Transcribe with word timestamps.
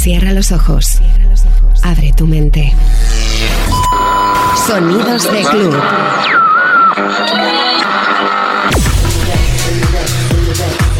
Cierra 0.00 0.32
los 0.32 0.50
ojos. 0.50 0.98
Abre 1.82 2.10
tu 2.16 2.26
mente. 2.26 2.72
Sonidos 4.66 5.30
de 5.30 5.42
club. 5.42 5.78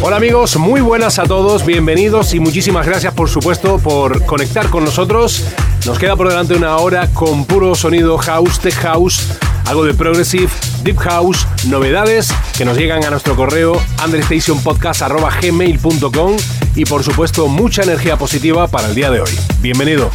Hola 0.03 0.17
amigos, 0.17 0.55
muy 0.57 0.81
buenas 0.81 1.17
a 1.17 1.23
todos, 1.23 1.65
bienvenidos 1.65 2.35
y 2.35 2.39
muchísimas 2.39 2.85
gracias 2.85 3.15
por 3.15 3.27
supuesto 3.27 3.79
por 3.79 4.23
conectar 4.27 4.69
con 4.69 4.85
nosotros. 4.85 5.45
Nos 5.87 5.97
queda 5.97 6.15
por 6.15 6.29
delante 6.29 6.53
una 6.53 6.77
hora 6.77 7.07
con 7.07 7.45
puro 7.45 7.73
sonido 7.73 8.19
house, 8.19 8.59
tech 8.59 8.75
house, 8.75 9.29
algo 9.65 9.83
de 9.83 9.95
progressive, 9.95 10.51
deep 10.83 10.97
house, 10.97 11.47
novedades 11.65 12.31
que 12.55 12.65
nos 12.65 12.77
llegan 12.77 13.03
a 13.03 13.09
nuestro 13.09 13.35
correo 13.35 13.81
understationpodcast.gmail.com 14.05 16.37
y 16.75 16.85
por 16.85 17.03
supuesto 17.03 17.47
mucha 17.47 17.83
energía 17.83 18.17
positiva 18.17 18.67
para 18.67 18.87
el 18.87 18.95
día 18.95 19.11
de 19.11 19.21
hoy. 19.21 19.31
Bienvenido. 19.61 20.09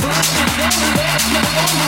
Let's 0.00 1.82
go. 1.82 1.87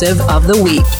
Progressive 0.00 0.30
of 0.30 0.46
the 0.46 0.62
Week. 0.62 0.99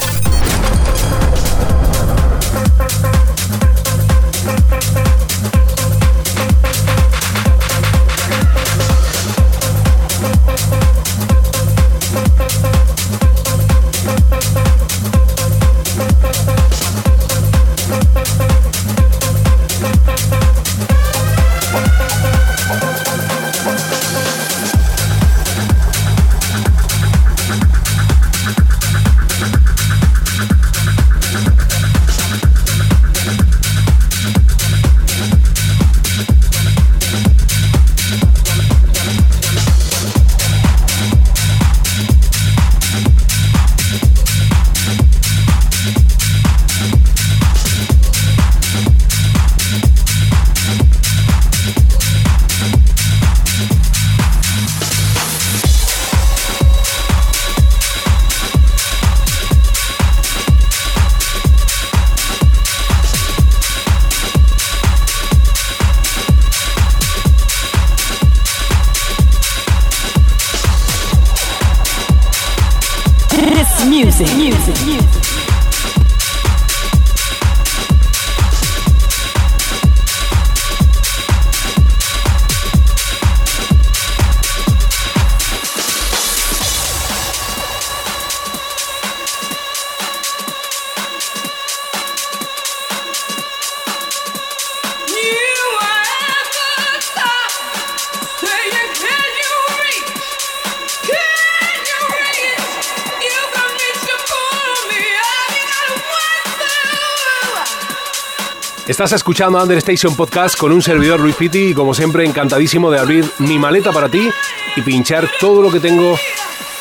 Estás 109.00 109.12
escuchando 109.12 109.62
Understation 109.62 110.14
Podcast 110.14 110.58
con 110.58 110.72
un 110.72 110.82
servidor 110.82 111.20
Luis 111.20 111.34
Pitti 111.34 111.68
y 111.68 111.74
como 111.74 111.94
siempre 111.94 112.26
encantadísimo 112.26 112.90
de 112.90 112.98
abrir 112.98 113.24
mi 113.38 113.58
maleta 113.58 113.92
para 113.92 114.10
ti 114.10 114.28
y 114.76 114.82
pinchar 114.82 115.26
todo 115.40 115.62
lo 115.62 115.72
que 115.72 115.80
tengo 115.80 116.18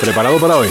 preparado 0.01 0.37
para 0.37 0.57
hoy. 0.57 0.67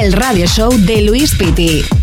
El 0.00 0.12
radio 0.12 0.46
show 0.46 0.70
de 0.70 1.02
Luis 1.02 1.34
Pitti. 1.34 1.97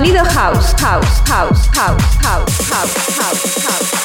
Sonido 0.00 0.24
house, 0.24 0.72
house, 0.80 1.20
house, 1.28 1.66
house, 1.74 2.02
house, 2.22 2.70
house, 2.70 3.18
house, 3.18 3.64
house. 3.66 3.70
Welcome 3.82 3.99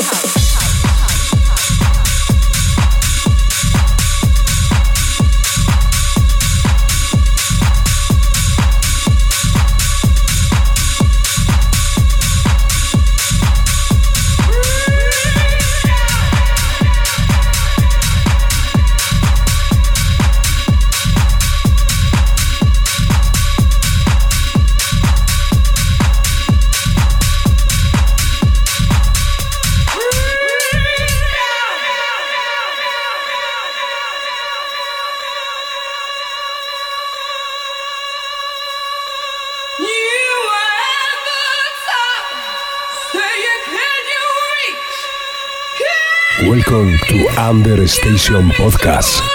to 47.10 47.28
Under 47.38 47.88
Station 47.88 48.50
Podcast. 48.50 49.35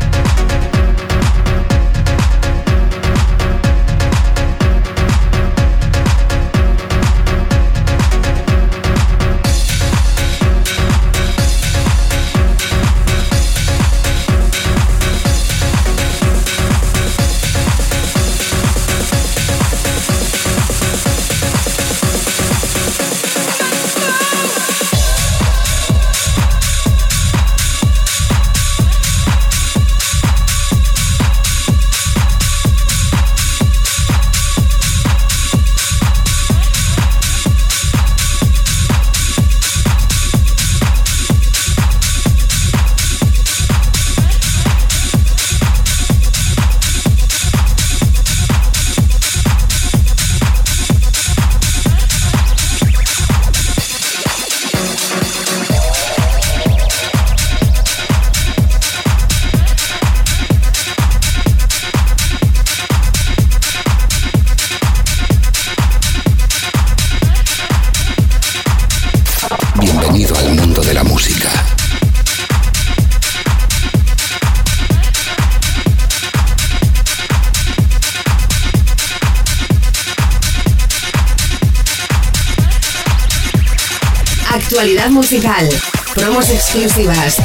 Musical. 85.21 85.69
Promos 86.15 86.49
exclusivas. 86.49 87.37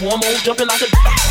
hormones 0.00 0.42
jumping 0.42 0.66
like 0.66 0.82
a. 0.82 1.30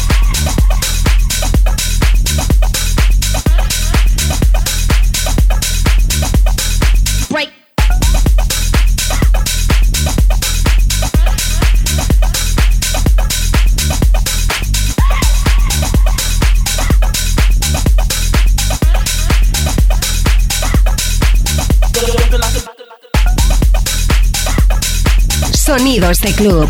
Sonidos 25.53 26.21
de 26.21 26.33
Club. 26.33 26.69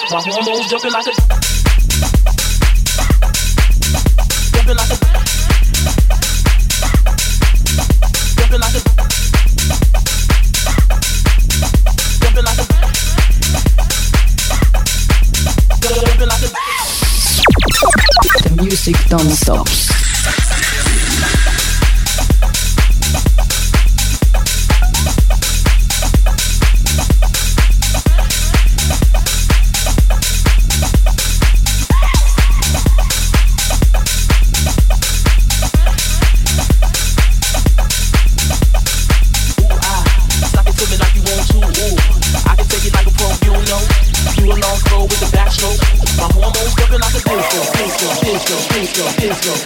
My 0.11 0.19
jumping 0.19 0.91
like 0.91 1.07
a 1.07 1.31
music 18.61 18.95
don't 19.07 19.31
stop. 19.31 20.00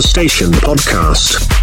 Station 0.00 0.50
Podcast. 0.50 1.59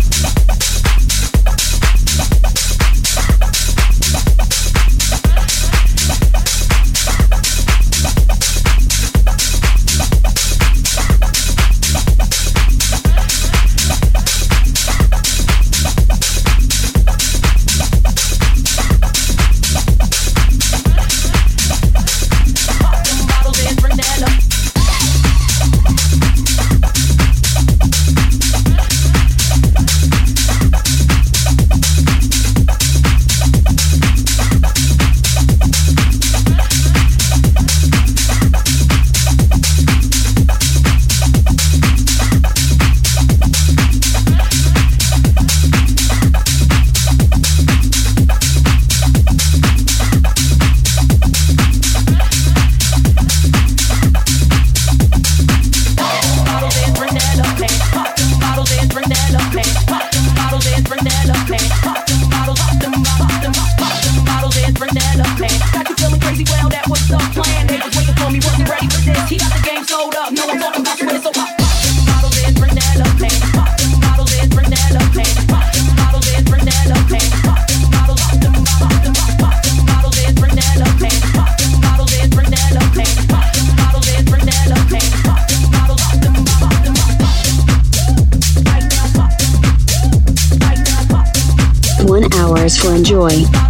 One 92.04 92.34
hours 92.34 92.78
for 92.78 92.94
enjoy. 92.94 93.67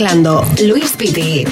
Mezclando 0.00 0.46
Luis 0.62 0.96
Piti. 0.96 1.44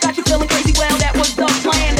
Got 0.00 0.16
you 0.16 0.22
feeling 0.22 0.48
crazy, 0.48 0.72
well, 0.78 0.96
that 0.98 1.14
was 1.14 1.34
the 1.36 1.46
plan. 1.62 1.97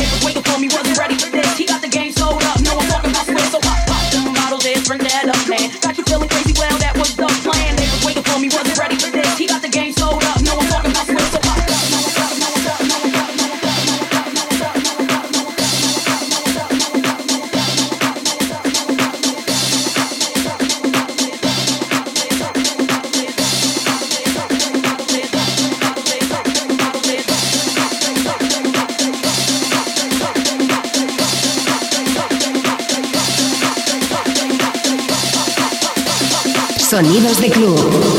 Sonidos 36.98 37.40
de 37.40 37.48
club. 37.48 38.18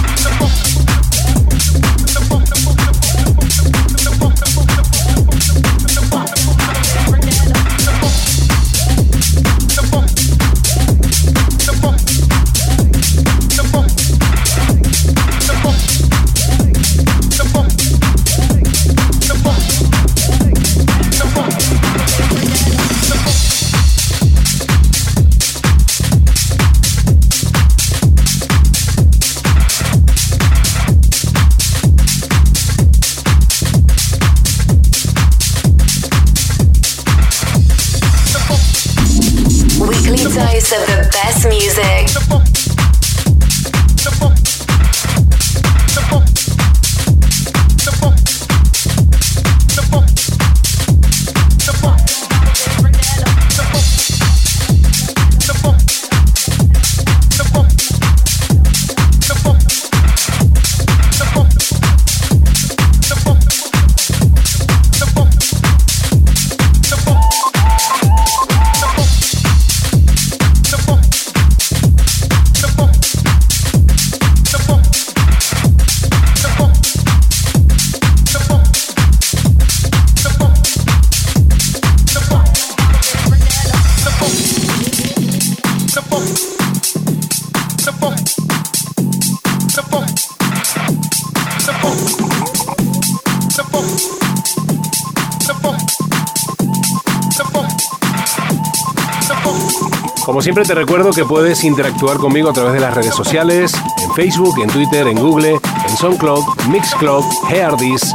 Siempre 100.41 100.65
te 100.65 100.73
recuerdo 100.73 101.11
que 101.11 101.23
puedes 101.23 101.63
interactuar 101.63 102.17
conmigo 102.17 102.49
a 102.49 102.53
través 102.53 102.73
de 102.73 102.79
las 102.79 102.95
redes 102.95 103.13
sociales, 103.13 103.71
en 104.03 104.11
Facebook, 104.13 104.59
en 104.59 104.69
Twitter, 104.69 105.05
en 105.05 105.19
Google, 105.19 105.59
en 105.87 105.97
SoundCloud, 105.97 106.43
Mixcloud, 106.67 107.23
Heardis, 107.49 108.11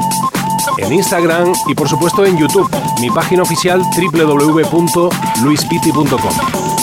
en 0.79 0.93
Instagram 0.93 1.53
y 1.69 1.75
por 1.75 1.89
supuesto 1.89 2.27
en 2.27 2.37
YouTube, 2.37 2.69
mi 3.01 3.11
página 3.11 3.45
oficial 3.45 3.81
www.luispiti.com. 3.81 6.76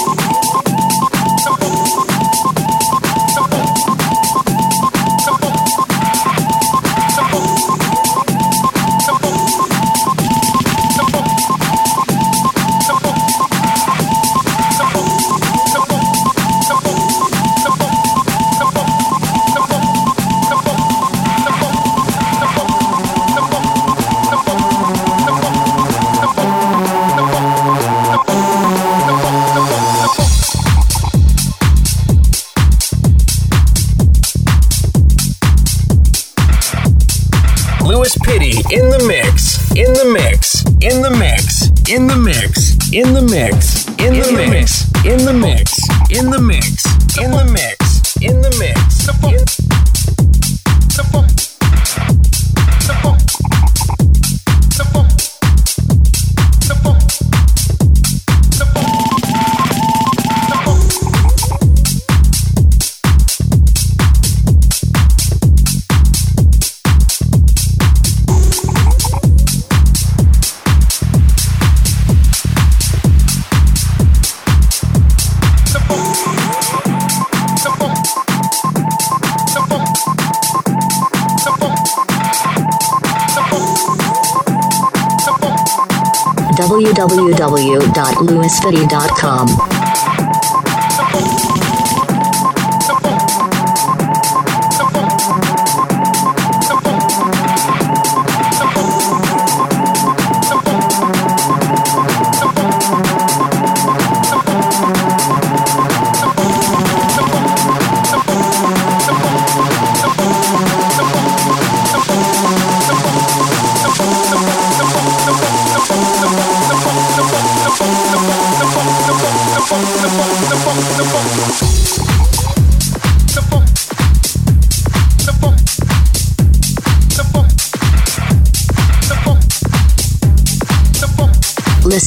LouisVitti.com. 88.27 89.82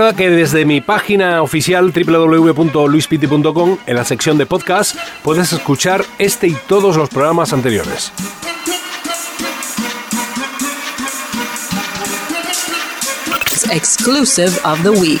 Que 0.00 0.30
desde 0.30 0.64
mi 0.64 0.80
página 0.80 1.42
oficial 1.42 1.92
www.luispiti.com, 1.92 3.78
en 3.86 3.94
la 3.94 4.04
sección 4.04 4.38
de 4.38 4.46
podcast, 4.46 4.96
puedes 5.22 5.52
escuchar 5.52 6.06
este 6.18 6.46
y 6.46 6.54
todos 6.66 6.96
los 6.96 7.10
programas 7.10 7.52
anteriores. 7.52 8.10
Exclusive 13.70 14.58
of 14.64 14.82
the 14.82 14.90
week. 14.90 15.20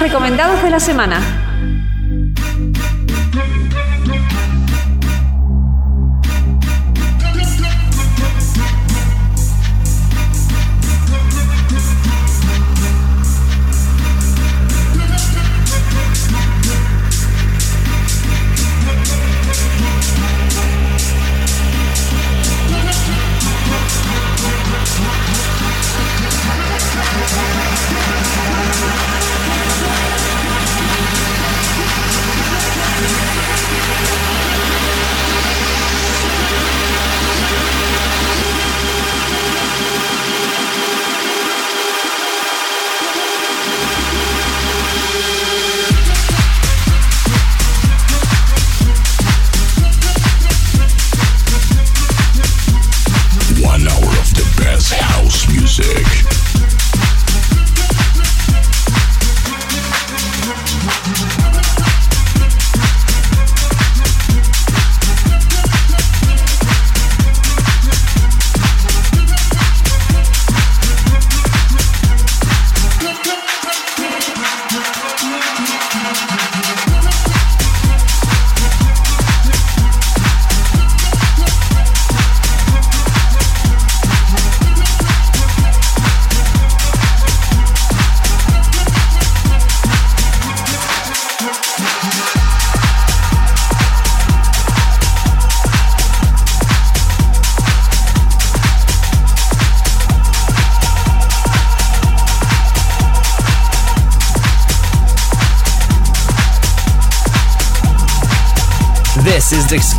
Recomendados 0.00 0.62
de 0.62 0.70
la 0.70 0.80
semana. 0.80 1.35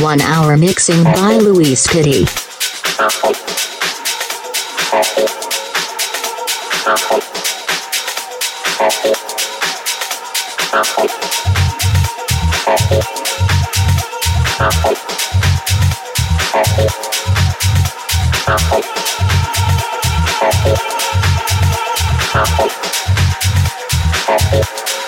One 0.00 0.20
hour 0.20 0.56
mixing 0.56 1.02
by 1.02 1.38
Luis 1.38 1.86
Pitti. 1.86 2.26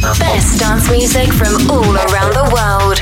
Best 0.00 0.58
dance 0.58 0.90
music 0.90 1.30
from 1.32 1.70
all 1.70 1.94
around 1.94 2.32
the 2.32 2.50
world. 2.54 2.98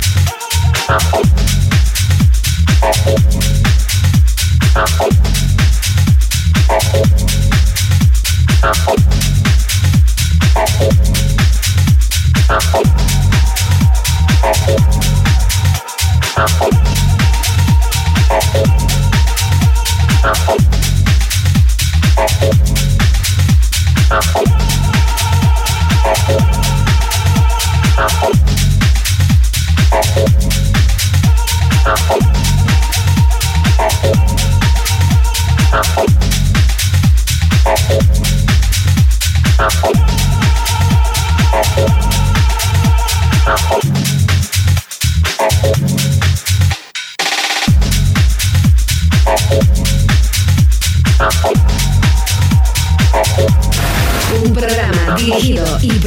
Apple. 28.01 28.49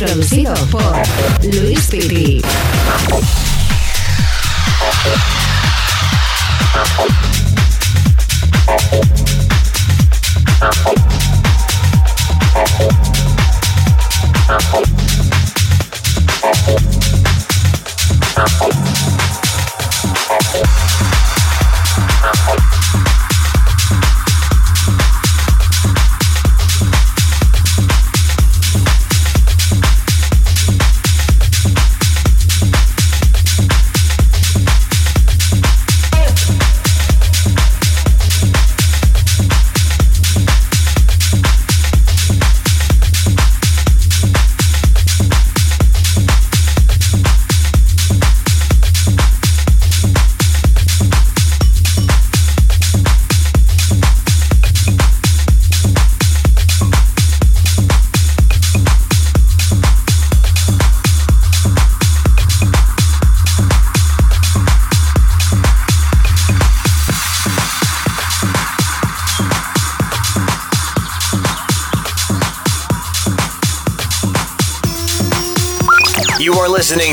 Producido 0.05 0.53
por 0.71 0.81
Luis 1.43 1.85
Piti. 1.87 2.41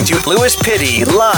To 0.09 0.27
Lewis 0.27 0.57
Pitty 0.57 1.05
live. 1.05 1.38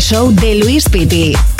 Show 0.00 0.32
de 0.32 0.54
Luis 0.54 0.88
Pitti. 0.88 1.51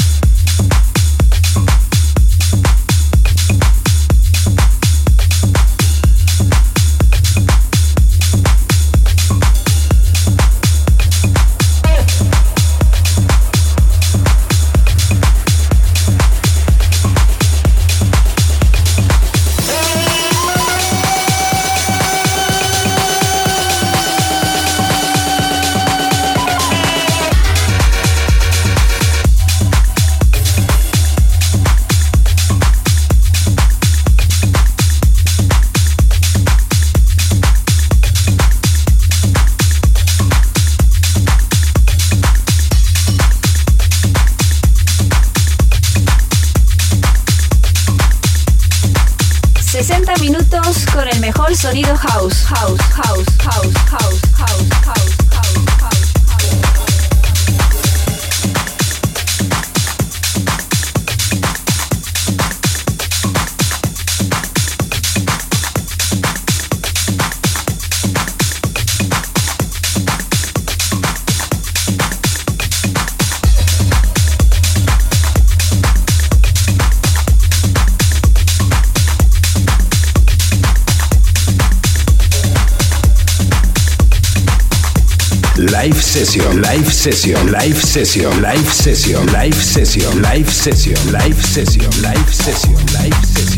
Session, 87.02 87.50
live 87.50 87.82
session, 87.82 88.30
live 88.42 88.72
session, 88.72 89.26
live 89.32 89.54
session, 89.56 90.22
live 90.22 90.48
session, 90.48 90.94
live 91.10 91.36
session, 91.36 91.90
live 92.00 92.32
session, 92.32 92.74
live 92.94 93.24
session, 93.26 93.51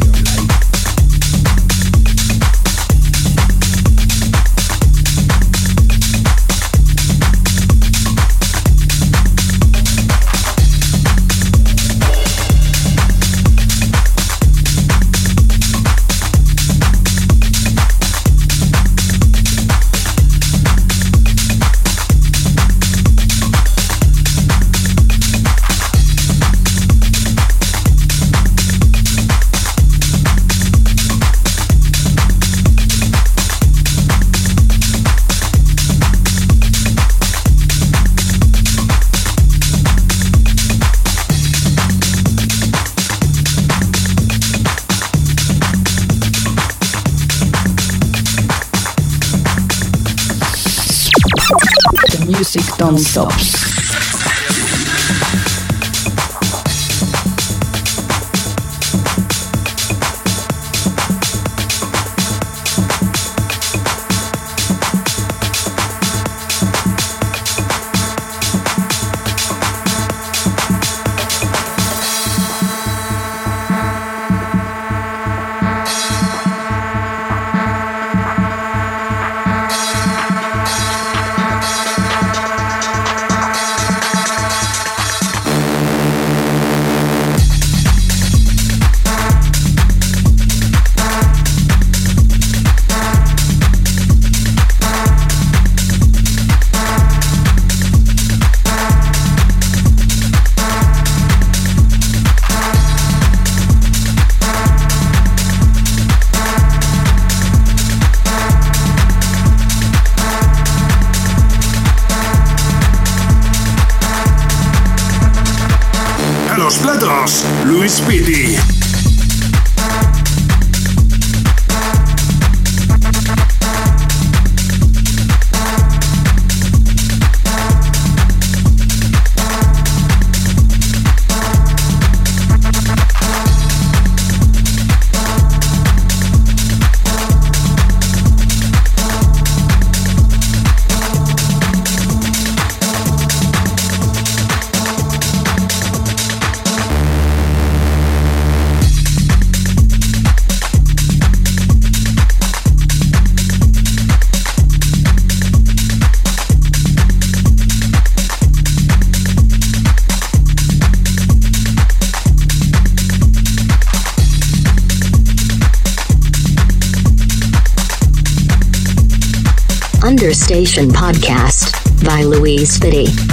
Understation 170.65 170.89
Podcast 170.89 172.05
by 172.07 172.23
Louise 172.23 172.79
Fitty. 172.79 173.24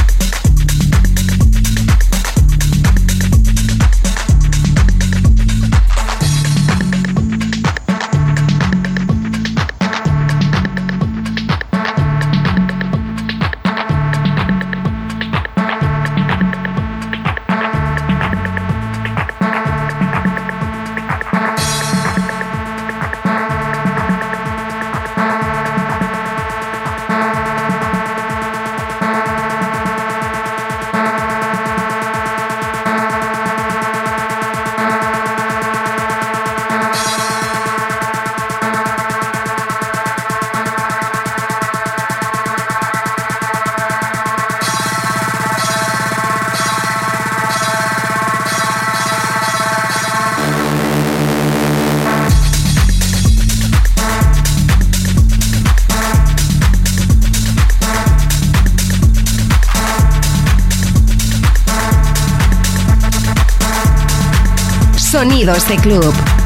Sonidos 65.52 65.68
de 65.68 65.76
club. 65.76 66.41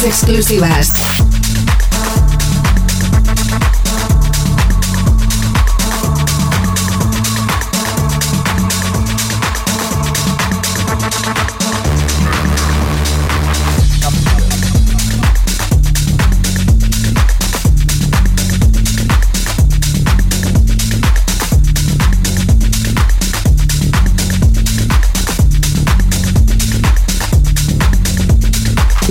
Exclusivas. 0.00 1.21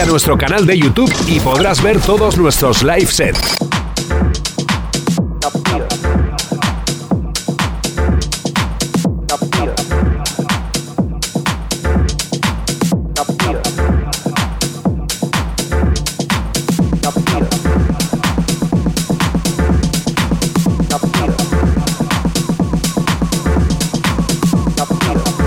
A 0.00 0.04
nuestro 0.04 0.36
canal 0.36 0.66
de 0.66 0.78
YouTube 0.78 1.10
y 1.26 1.40
podrás 1.40 1.82
ver 1.82 1.98
todos 1.98 2.36
nuestros 2.36 2.82
live 2.82 3.06
sets. 3.06 3.56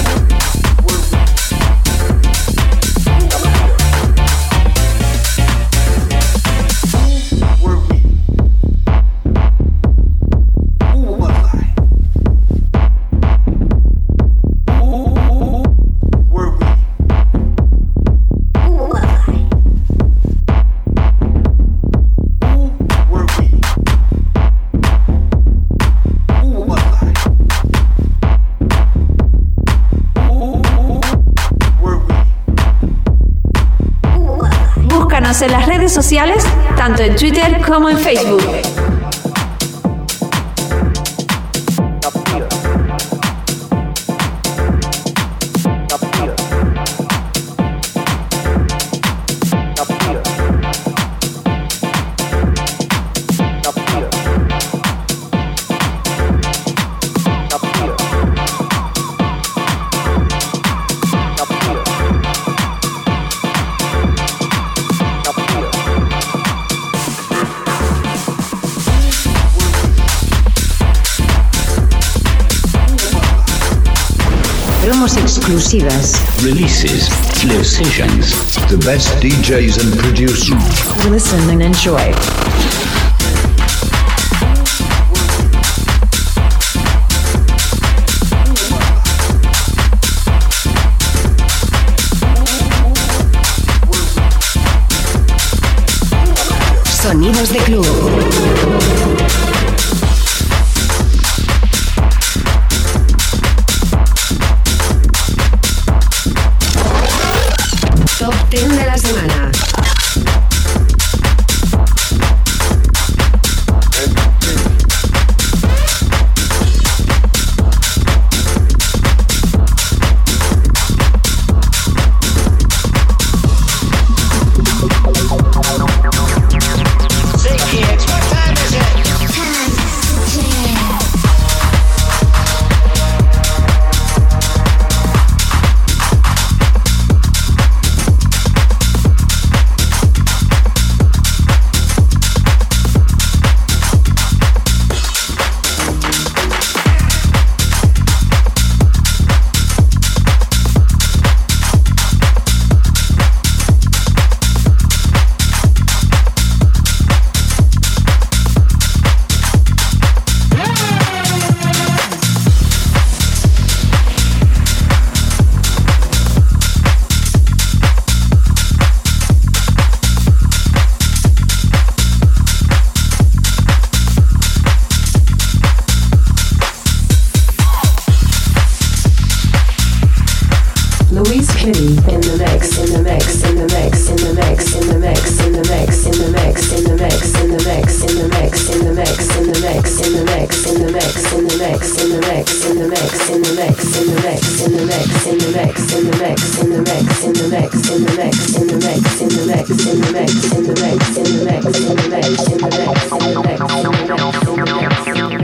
sociales, 36.01 36.43
tanto 36.75 37.03
en 37.03 37.15
Twitter 37.15 37.61
como 37.63 37.87
en 37.87 37.97
Facebook. 37.99 38.41
exclusivas. 75.51 76.15
Releases, 76.45 77.09
live 77.45 77.65
sessions, 77.65 78.31
the 78.69 78.77
best 78.85 79.09
DJs 79.21 79.83
and 79.83 79.99
producers. 79.99 80.49
Listen 81.09 81.49
and 81.49 81.61
enjoy. 81.61 82.90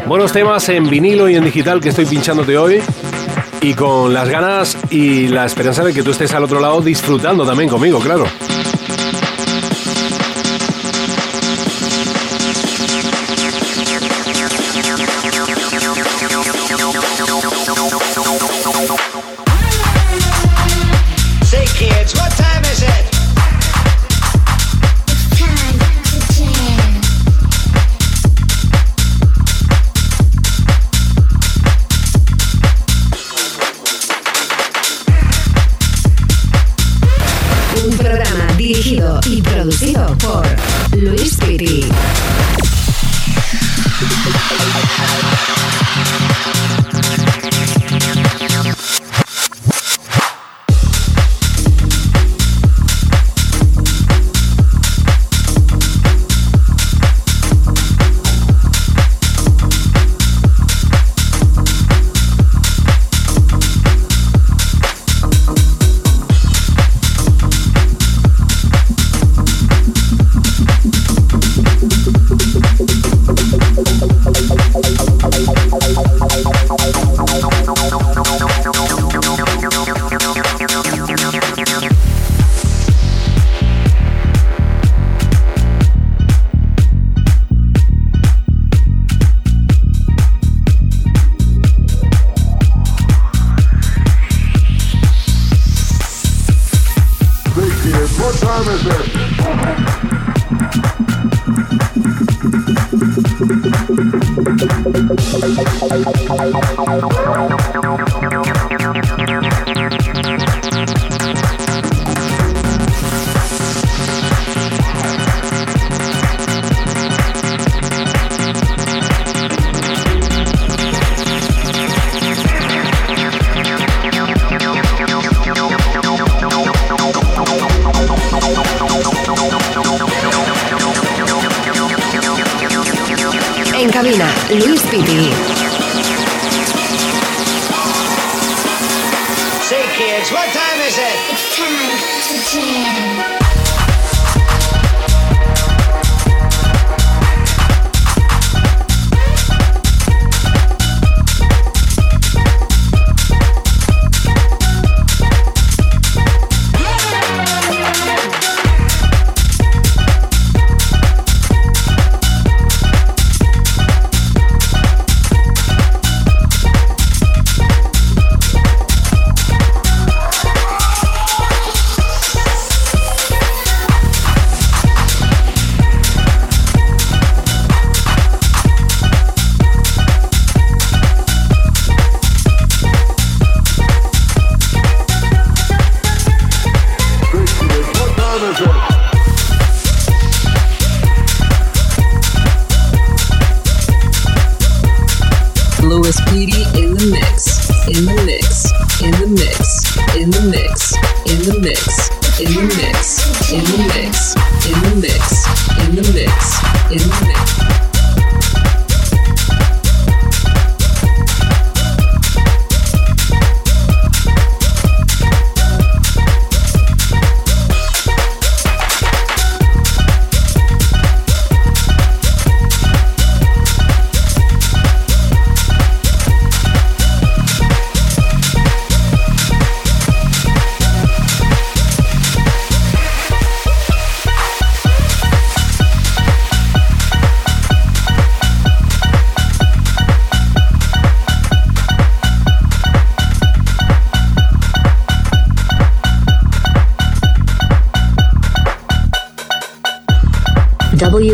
Buenos 0.07 0.31
temas 0.31 0.69
en 0.69 0.89
vinilo 0.89 1.29
y 1.29 1.35
en 1.35 1.43
digital 1.43 1.81
que 1.81 1.89
estoy 1.89 2.05
pinchándote 2.05 2.57
hoy. 2.57 2.81
Y 3.61 3.73
con 3.73 4.13
las 4.13 4.29
ganas 4.29 4.77
y 4.89 5.27
la 5.27 5.45
esperanza 5.45 5.83
de 5.83 5.93
que 5.93 6.03
tú 6.03 6.11
estés 6.11 6.33
al 6.33 6.43
otro 6.43 6.59
lado 6.59 6.81
disfrutando 6.81 7.45
también 7.45 7.69
conmigo, 7.69 7.99
claro. 7.99 8.25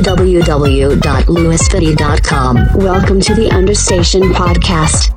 www.lewisfitty.com. 0.02 2.74
Welcome 2.76 3.22
to 3.22 3.34
the 3.36 3.50
Understation 3.50 4.34
Podcast. 4.34 5.12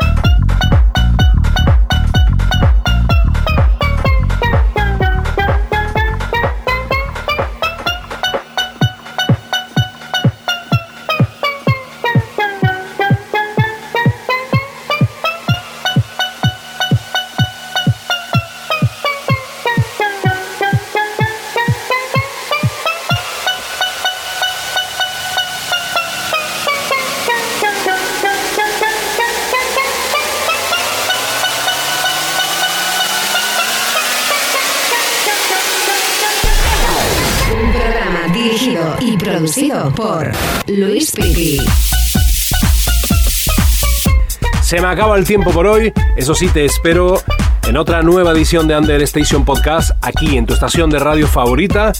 Se 44.67 44.81
me 44.81 44.89
acaba 44.89 45.17
el 45.17 45.25
tiempo 45.25 45.53
por 45.53 45.69
hoy. 45.69 45.93
Eso 46.17 46.35
sí, 46.35 46.49
te 46.49 46.65
espero 46.65 47.23
en 47.69 47.77
otra 47.77 48.03
nueva 48.03 48.33
edición 48.33 48.67
de 48.67 48.77
Under 48.77 49.01
Station 49.03 49.45
Podcast 49.45 49.93
aquí 50.03 50.37
en 50.37 50.45
tu 50.45 50.55
estación 50.55 50.91
de 50.91 50.99
radio 50.99 51.29
favorita. 51.29 51.93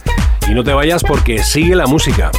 Y 0.49 0.53
no 0.53 0.65
te 0.65 0.73
vayas 0.73 1.05
porque 1.05 1.45
sigue 1.45 1.77
la 1.77 1.87
música. 1.87 2.33